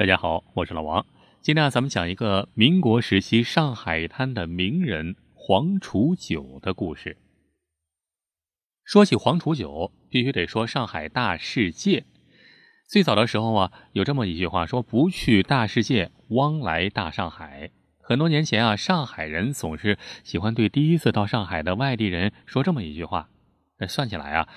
[0.00, 1.04] 大家好，我是老王。
[1.42, 7.18] 今天啊，咱们讲一个民国时期上海滩的名人黄楚九的故事。
[8.82, 12.04] 说起黄楚九，必须得说上海大世界。
[12.88, 23.28] 最早的时候啊，有这么一句话说：“不去大世界，枉来大上海。”很多年前啊，上海人总是喜欢对第一次到上海的外地人说这么一句话。
[23.76, 24.48] 那算起来啊，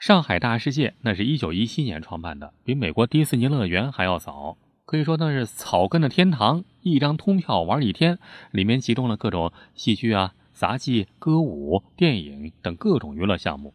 [0.00, 4.58] 上海大世界那是一九一七年创办的，比美国迪士尼乐园还要早。
[4.90, 8.18] 可以说那是草根的天堂，一张通票玩一天，
[8.50, 13.72] 里面集中了各种戏剧啊、杂技、歌舞、电影等各种娱乐项目。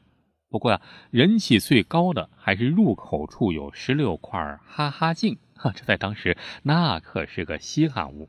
[0.49, 8.27] 不过呀，人气最高的还是入口处有十六块哈哈镜，哈，这在当时那可是个稀罕物。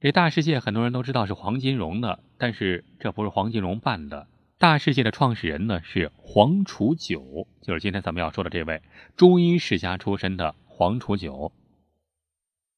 [0.00, 4.26] 这大世界很多人都知道是黄金荣的，但是这不是黄金荣办的。
[4.58, 8.80] 大世界的创始人呢是黄楚九，就是今天咱们要说的这位
[9.18, 10.54] 中医世家出身的。
[10.78, 11.52] 黄楚九，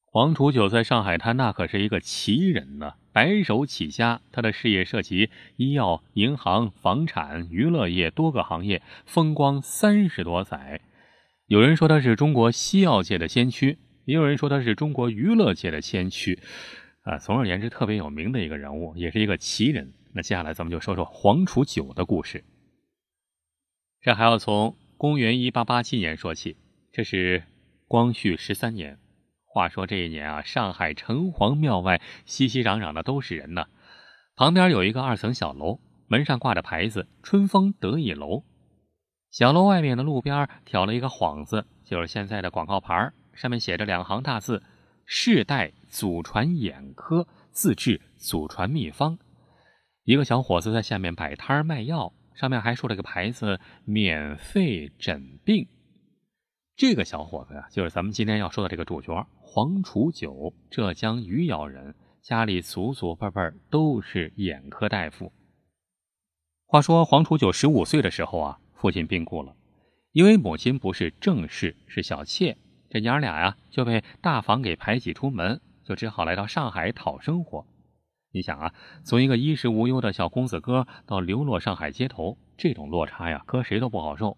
[0.05, 10.81] 黄楚九在上海滩那可是一个奇人呢，白手起家，他的事业涉及医药、银行、房产、娱乐业多个行业，风光三十多载。
[11.47, 16.39] 有人说他是中国西药界的先驱，也有人说他是中国娱乐界的先驱。
[17.03, 19.93] 啊，总而言之，特别有名的一个人物，也是一个奇人。
[20.13, 22.45] 那接下来咱们就说说黄楚九的故事。
[24.01, 26.57] 这还要从公元一八八七年说起，
[26.93, 27.43] 这是。
[27.89, 28.99] 光绪十三年，
[29.47, 33.65] 话说这一年啊，上海城隍庙外熙熙攘攘的都是人呢。
[34.37, 38.45] 旁边有一个二层小楼，门上挂着牌子“春风得意楼”。
[39.33, 44.63] 小楼外面的路边挑了一个幌子，就是现在的广告牌，上面写着两行大字
[45.07, 49.19] ：“世代祖传眼科，自制祖传秘方。”
[50.05, 55.67] 一个小伙子在下面摆摊卖药，上面还竖了个牌子：“免费诊病。”
[56.79, 65.33] 这个小伙子呀，就是咱们今天要说的这个主角黄楚九，浙江余姚人，家里祖祖辈辈都是眼科大夫。
[66.67, 69.57] 话说黄楚九十五岁的时候啊，父亲病故了，
[70.13, 72.57] 因为母亲不是正室，是小妾，
[72.89, 77.67] 这娘俩呀就被大房给排挤出门，就只好来到上海讨生活。
[78.31, 84.37] 你想啊，从一个衣食无忧的小公子哥到流落上海街头，这种落差呀，搁谁都不好受。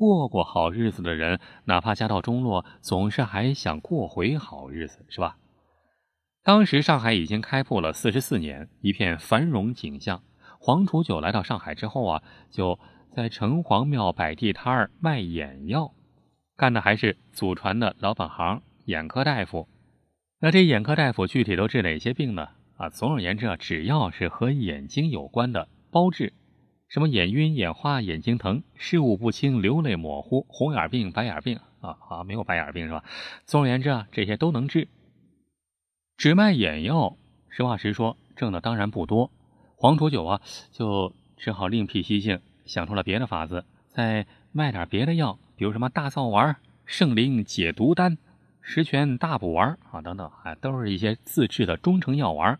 [0.00, 5.36] 过过好日子的人，哪怕家道中落，总是还想过回好日子，是吧？
[6.42, 10.22] 当时上海已经开埠了四十四年，一片繁荣景象。
[10.58, 12.78] 黄楚九来到上海之后啊，就
[13.14, 15.92] 在城隍庙摆地摊儿卖眼药，
[16.56, 19.68] 干的还是祖传的老本行——眼科大夫。
[20.40, 22.48] 那这眼科大夫具体都治哪些病呢？
[22.78, 26.32] 啊，总而言之啊，只要是和眼睛有关的，包治。
[26.90, 33.04] 什么眼晕、眼花、眼睛疼、视物不清、流泪模糊、红眼病、白眼病啊啊，没有白眼病是吧？
[33.46, 34.88] 总而言之啊，这些都能治。
[36.16, 37.16] 只卖眼药，
[37.48, 39.30] 实话实说，挣的当然不多。
[39.76, 40.40] 黄土九啊，
[40.72, 48.18] 就只好另辟蹊径，想出了别的法子，再卖点别的药，比如什么大灶丸、圣灵解毒丹、
[48.60, 52.58] 十全大补丸啊等等，啊，都是一些自制的中成药丸。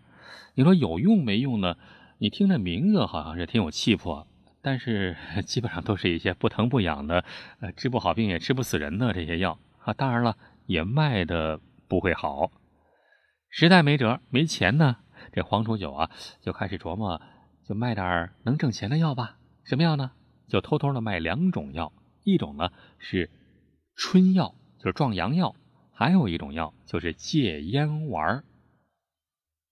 [0.54, 1.76] 你说有用没用呢？
[2.22, 4.26] 你听这名字好像是挺有气魄，
[4.60, 5.16] 但是
[5.46, 7.24] 基本上都是一些不疼不痒的，
[7.60, 9.94] 呃，治不好病也治不死人的这些药啊。
[9.94, 10.36] 当然了，
[10.66, 12.52] 也卖的不会好。
[13.48, 14.98] 实在没辙没钱呢，
[15.32, 16.10] 这黄楚九啊
[16.42, 17.22] 就开始琢磨，
[17.66, 19.38] 就卖点能挣钱的药吧。
[19.64, 20.10] 什么药呢？
[20.46, 21.90] 就偷偷的卖两种药，
[22.24, 23.30] 一种呢是
[23.96, 25.54] 春药，就是壮阳药；
[25.90, 28.44] 还有一种药就是戒烟丸儿。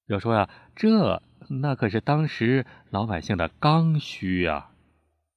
[0.06, 1.22] 要说呀，这。
[1.50, 4.70] 那可是当时老百姓的刚需啊！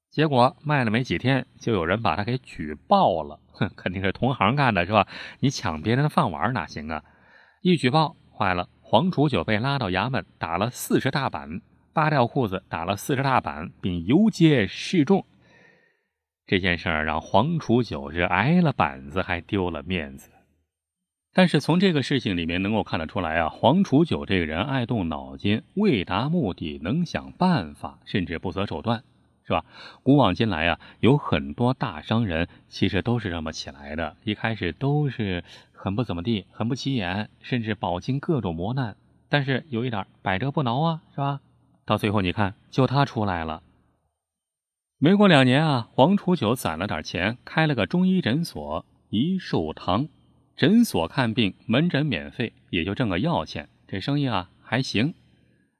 [0.10, 3.40] 结果卖了没几天，就有人把他给举报了。
[3.54, 5.08] 哼，肯定是同行干的，是吧？
[5.40, 7.04] 你抢别人的饭碗哪行啊？
[7.62, 11.62] 一举报坏了，黄楚九被拉到衙门打了四十大板，
[11.94, 15.26] 扒掉裤子打了四十大板，并游街示众。
[16.46, 20.30] 这件事儿让黄楚九是挨了板子，还丢了面子。
[21.34, 29.04] 但是从这个事情里面能够看得出来啊，黄楚九这个人爱动脑筋，为达目的能想办法，甚至不择手段，
[29.46, 29.64] 是吧？
[30.04, 38.98] 古往今来啊，有很多大商人其实都是这么起来的，一开始都是很不怎么地，很不起眼，甚至饱经各种磨难，
[39.30, 41.40] 但是有一点百折不挠啊，是吧？
[41.86, 43.64] 到最后你看，就他出来了。
[44.98, 50.10] 没过两年啊，黄楚九攒了点钱，开了个中医诊所一寿堂。
[50.62, 55.16] 诊所看病，门诊免费，也就挣个药钱，这生意啊还行。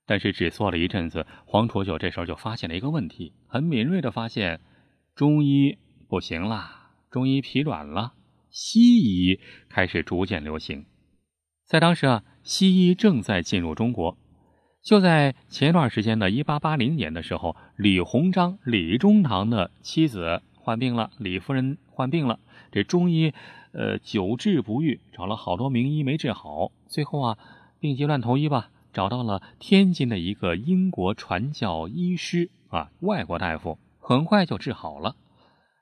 [0.08, 4.60] 但是只做了一阵子，黄楚九这时候就发现了一个问题，很敏锐的发现，
[5.14, 5.78] 中医
[6.10, 8.14] 不行了，中医疲软了，
[8.50, 9.40] 西医
[9.70, 10.88] 开始逐渐流行。
[11.68, 14.18] 在当时啊，西医正在进入中国。
[14.84, 22.40] 就在前段时间的一八八零年的时候，李鸿章、李中堂的妻子患病了，李夫人患病了。
[22.72, 23.34] 这中医，
[23.74, 26.72] 呃，久治不愈，找了好多名医没治好。
[26.88, 27.38] 最后啊，
[27.80, 35.16] 病急乱投医吧，找到了天津的一个英国传教医师啊，外国大夫，很快就治好了。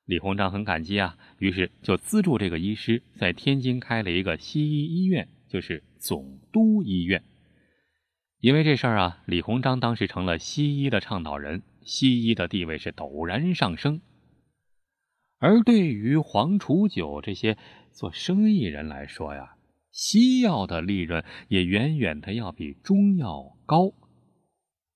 [0.06, 5.28] 李鸿章很感激啊，于是就资助这个医师在天津开了一个西医医院。
[5.50, 7.24] 就是总督医院，
[8.40, 14.00] 因为这事儿啊，李鸿章当时成了西医的倡导人，西医的地位是陡然上升。
[15.40, 17.58] 而对于黄楚九这些
[17.92, 19.56] 做生意人来说呀，
[19.92, 23.94] 西药的利润也远远的要比中药高。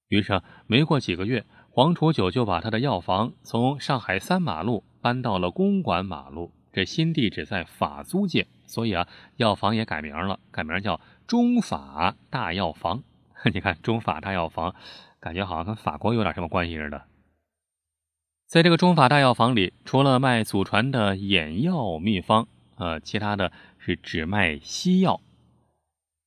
[0.09, 6.51] 于是没过几个月，黄楚九就把他的药房从上海三马路搬到了公馆马路。
[6.71, 9.07] 这新地址在法租界，所以啊，
[9.37, 13.03] 药房也改名了，改名叫中法大药房。
[13.53, 14.73] 你看，中法大药房，
[15.19, 17.03] 感觉好像跟法国有点什么关系似的。
[18.47, 22.47] 在这个中法大药房里，除了卖祖传的眼药秘方，
[22.77, 25.21] 呃，其他的是只卖西药。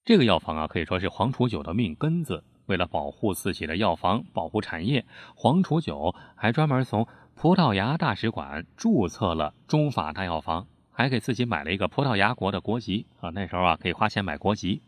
[0.04, 2.44] 这个药房啊，可以说是黄楚九的命根子。
[2.66, 5.04] 为了保护自己的药房，保护产业，
[5.34, 7.06] 黄楚九还专门从。
[7.38, 13.28] 葡萄牙大使馆注册了中法大药房，还给自己买了一个葡萄牙国的国籍啊！
[13.34, 14.80] 那时候啊，可以花钱买国籍，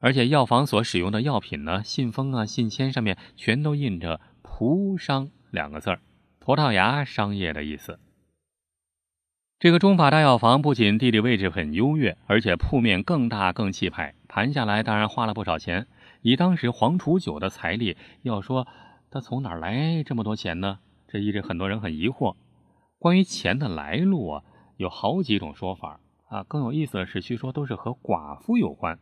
[0.00, 6.00] 而且药房所使用的药品呢，信封啊、信签上面全都印着“葡商”两个字儿，
[6.44, 8.00] 葡萄牙商业的意思。
[9.60, 15.86] 这个中法大药房不仅地理位置很优越，而且铺面更大更气派，盘下来当然花了不少钱。
[16.20, 18.66] 以当时黄楚九的财力，要说
[19.08, 20.80] 他从哪儿来这么多钱呢？
[21.06, 22.34] 这一直很多人很疑惑，
[22.98, 24.42] 关于钱的来路啊，
[24.78, 26.42] 有好几种说法啊。
[26.42, 28.98] 更有意思的是，据说都是和寡妇有关。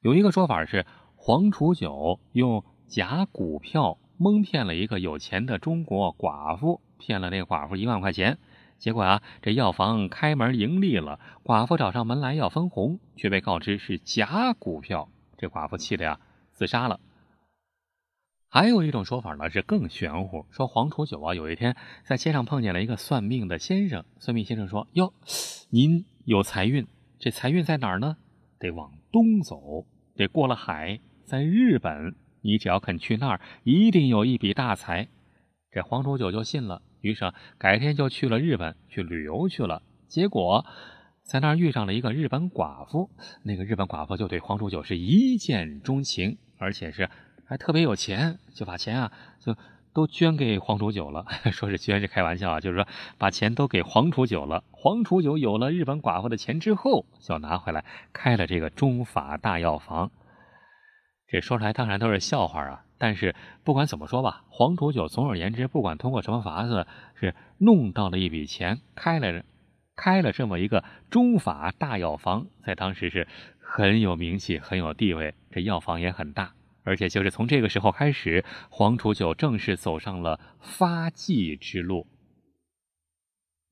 [0.00, 0.84] 有一个说法是，
[1.14, 8.38] 黄楚九用假股票蒙骗了一个有钱的中国寡妇，骗了那寡妇一万块钱。
[8.78, 16.20] 结果啊，这药房开门盈利了，寡妇找上门来要分红，却被告知是假股票，这寡妇气的呀，
[16.52, 17.00] 自杀了。
[18.48, 24.04] 还有一种说法呢，是更玄乎，说黄楚九啊，有一天在街上碰见了一个算命的先生。
[24.20, 25.12] 算命先生说：“哟，
[25.70, 26.86] 您有财运，
[27.18, 28.16] 这财运在哪儿呢？
[28.60, 29.84] 得往东走，
[30.14, 32.14] 得过了海，在日本。
[32.42, 35.08] 你只要肯去那儿，一定有一笔大财。”
[35.72, 39.82] 这黄楚九就信了，于是改天就去了日本去旅游去了。
[40.06, 40.66] 结果
[41.22, 43.08] 在那儿遇上了一个日本寡妇，
[43.42, 47.08] 那个日本寡妇就对黄楚九是一见钟情，而且是。
[47.44, 49.54] 还特别有钱，就把钱啊，就
[49.92, 51.26] 都捐给黄楚九了。
[51.52, 52.86] 说是捐是开玩笑啊，就是说
[53.18, 54.64] 把钱都给黄楚九了。
[54.70, 60.10] 黄楚九有了日本寡妇的钱之后，就拿回来开了这个中法大药房。
[61.32, 63.34] 这说出来当然都是笑话啊，但是
[63.64, 69.42] 不管怎么说吧，黄楚九总而言之，不管通过什么法子，是弄到了一笔钱，开了
[69.96, 73.26] 开了这么一个中法大药房，在当时是
[73.58, 76.52] 很有名气、很有地位，这药房也很大。
[76.84, 82.06] 而且就是从这个时候开始，黄楚九正式走上了发迹之路。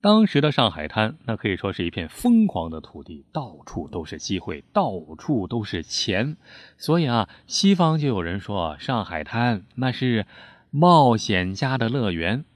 [0.02, 6.38] 当时的上海滩，那可以说是一片疯狂的土地，到处都是机会，到处都是钱。
[6.78, 10.24] 所以啊，西方就有人说，上海滩那是
[10.70, 12.46] 冒险家的乐园。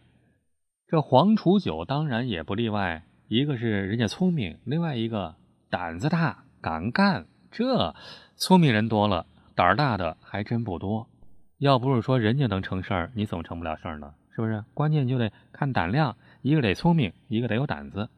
[0.89, 5.35] 这黄楚九当然也不例外，一个是人家聪明，另外一个
[5.69, 7.27] 胆子大，敢干。
[7.51, 7.95] 这
[8.37, 9.27] 聪明人多了。
[9.55, 11.09] 胆儿大的还真不多，
[11.59, 14.15] 要不是说人家能成事儿，你怎么成不了事儿呢？
[14.35, 14.65] 是不是？
[14.73, 18.11] 关键就得看胆量，一个得聪明，一个得有胆子。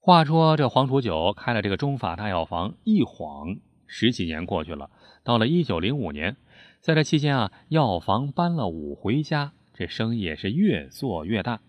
[0.00, 4.90] 话说这黄楚九开了这个中法大药房，一晃十几年过去了。
[5.24, 6.38] 到了一九零五年，
[6.80, 11.60] 在这期间啊，药房搬了五回家，这生意也是越做越大。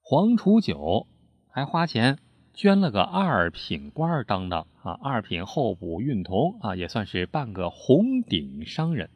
[0.00, 1.08] 黄楚九
[1.50, 2.18] 还花钱。
[2.54, 9.10] 捐了个二品官当当啊，二品候补运同啊，也算是半个红顶商人。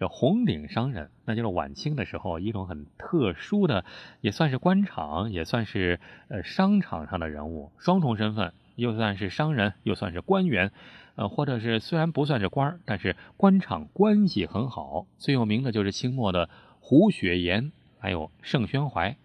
[0.00, 3.84] 这红顶商人，那就是晚清的时候一种很特殊的，
[4.22, 10.72] 也算是官场，也算是呃商场上的人物，双重身份，又算是商人，又算是官员，
[11.16, 15.06] 呃，或者是虽然不算是官但是官场关系很好。
[15.18, 16.48] 最有名的就是清末的
[16.80, 19.18] 胡雪岩，还有盛宣怀。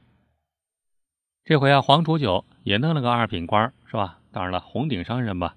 [1.46, 4.20] 这回啊，黄楚九也弄了个二品官，是吧？
[4.34, 5.56] 当然了，红顶商人吧。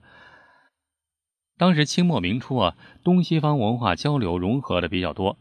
[1.59, 5.37] 当时清末明初啊，东西方文化交流融合的比较多，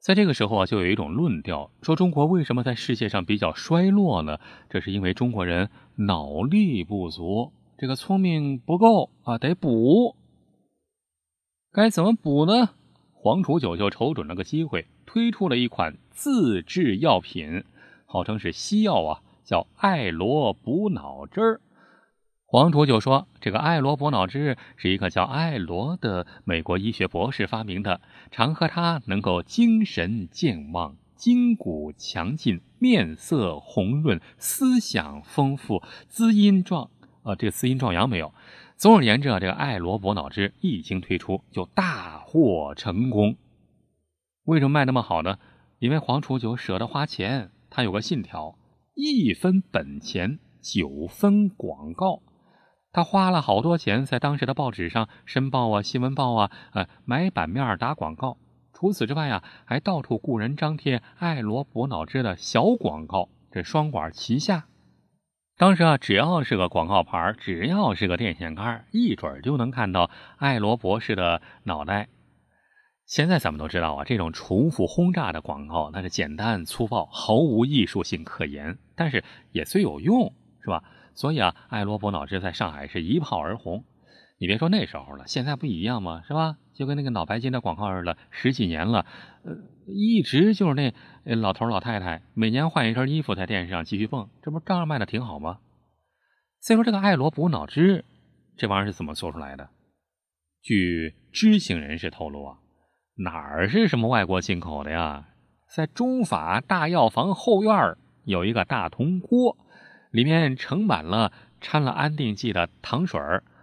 [0.00, 4.40] 在这个时候啊，就有一种论调说，中国为什么在世界上比较衰落呢？
[4.68, 10.16] 这是因为中国人脑力不足，这个聪明不够啊，得补。
[11.70, 12.70] 该怎么补呢？
[13.12, 17.62] 黄楚九就瞅准了个机会，推出了一款自制药品，
[18.04, 21.60] 号称是西药啊，叫艾罗补脑汁儿。
[22.52, 36.90] 黄楚九说：“这个艾罗补脑汁是一个叫艾罗的美国医学博士发明的，常喝它能够精神健忘、筋骨强劲、面色红润、思想丰富、滋阴壮……
[37.22, 38.34] 啊，这个滋阴壮阳没有？
[38.76, 43.36] 总而言之啊，这个艾罗补脑汁一经推出就大获成功。
[44.44, 45.38] 为什么卖那么好呢？
[45.78, 48.58] 因为黄楚九舍得花钱，他有个信条：
[48.94, 52.20] 一分本钱，九分广告。”
[52.92, 58.36] 他花了好多钱在当时的报纸上、申报啊、新闻报啊，呃，买版面打广告。
[58.74, 64.66] 除此之外啊，还到处雇人张贴艾罗补脑汁的小广告，这双管齐下。
[65.56, 72.08] 当时啊，只要是个广告牌，只要是个电线杆，一准就能看到艾罗博士的脑袋。
[73.06, 80.82] 现在咱们都知道啊，这种重复轰炸的广告那是简单粗暴，毫无艺术性可言，但是也虽有用，是吧？
[81.14, 83.84] 所以啊，艾罗补脑汁在上海是一炮而红。
[84.38, 86.22] 你别说那时候了，现在不一样吗？
[86.26, 86.56] 是吧？
[86.74, 89.06] 就跟那个脑白金的广告似的，十几年了，
[89.44, 89.52] 呃，
[89.86, 90.92] 一直就是那
[91.36, 95.60] 老头老太太每年换一身衣服在电视上继续蹦，这不照样卖的挺好吗？
[96.60, 98.04] 所以说这个艾罗补脑汁
[98.56, 99.68] 这玩意儿是怎么做出来的？
[100.62, 102.56] 据知情人士透露啊，
[103.18, 105.28] 哪儿是什么外国进口的呀？
[105.76, 109.56] 在中法大药房后院有一个大铜锅。
[110.12, 113.20] 里面盛满了掺了安定剂的糖水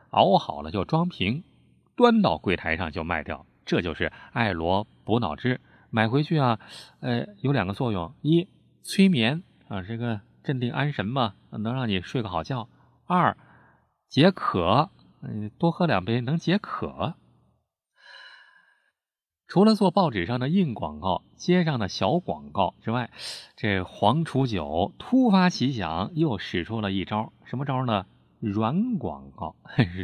[0.10, 1.44] 熬好了就装瓶，
[1.96, 3.46] 端到柜台上就卖掉。
[3.66, 5.62] 这就是艾罗补脑汁。
[5.92, 6.60] 买回去啊，
[7.00, 8.48] 呃，有两个作用：一，
[8.84, 12.68] 催眠啊，这个镇定安神嘛，能让你睡个好觉；
[13.06, 13.38] 二，
[14.08, 14.90] 解渴，
[15.22, 17.16] 嗯，多喝两杯能解渴。
[19.50, 23.10] 除了做报纸上的硬广告、街上的小广告之外，
[23.56, 27.34] 这黄楚九突发奇想，又使出了一招。
[27.46, 28.06] 什么招呢？
[28.40, 29.56] 软广告。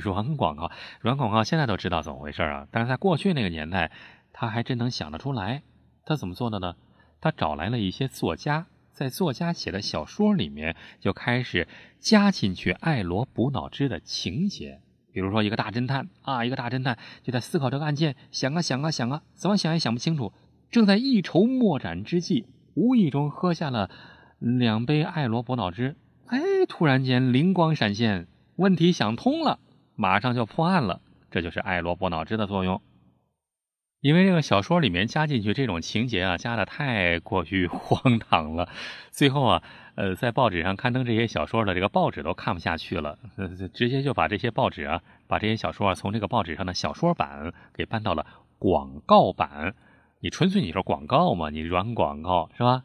[0.02, 2.68] 软广告，软广告，现在都知道怎么回事啊！
[2.72, 3.92] 但是在过去那个年代，
[4.34, 5.62] 他还真能想得出来。
[6.06, 6.76] 他怎么做的呢？
[7.22, 11.68] 他找来了一些作家，在作家写的小说里面就开始
[12.00, 14.82] 加进去爱罗补脑汁的情节。
[15.16, 20.34] 比如说，一个大侦探啊，一个大侦探就在思考这个案件，想啊想啊想啊，怎么想也想不清楚。
[20.70, 23.90] 正在一筹莫展之际，无意中喝下了
[24.40, 25.96] 两杯艾罗伯脑汁，
[26.26, 29.60] 哎，突然间灵光闪现，问题想通了，
[29.96, 31.00] 马上就破案了。
[31.32, 32.82] 这就是艾罗伯脑汁的作用。
[34.06, 38.70] 因为这个小说里面加进去这种情节啊，加的太过于 荒唐了，
[39.10, 39.64] 最后啊，
[39.96, 43.18] 呃，在报纸上刊登这些小说的这个报纸都看不下去了，
[43.74, 48.28] 直接就把这些报纸啊，把这些小说啊从这个报纸上的小说版给搬到了
[48.60, 49.74] 广告版。
[50.22, 52.84] 你纯粹你说广告嘛，你软广告是吧？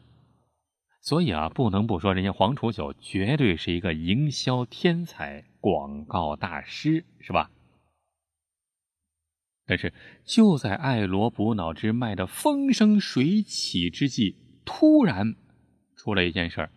[1.01, 7.51] 所以啊，不能不说人家黄楚九绝对是一个营销天才、广告大师，是吧？
[9.71, 9.93] 但是
[10.25, 14.35] 就在艾罗补脑汁卖的风生水起之际，
[14.65, 15.35] 突然
[15.95, 16.71] 出了一件事儿，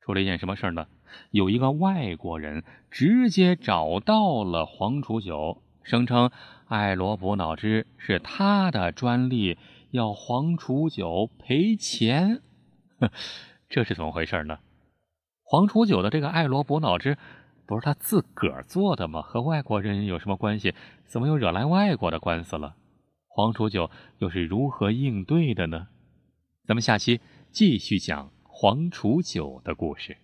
[0.00, 0.86] 出了一件什么事儿呢？
[1.32, 6.30] 有一个外国人直接找到了黄楚九，声称
[6.68, 9.58] 艾罗补脑汁是他的专利，
[9.90, 12.42] 要黄楚九赔钱。
[13.68, 14.60] 这是怎么回事呢？
[15.42, 17.18] 黄楚九的这个艾罗补脑汁。
[17.66, 19.20] 不是他自个儿做的吗？
[19.22, 20.72] 和外国人有什么关系？
[21.04, 22.76] 怎么又惹来外国的官司了？
[23.26, 25.88] 黄楚九又是如何应对的呢？
[26.64, 27.20] 咱们下期
[27.50, 30.16] 继续讲黄楚九的故事。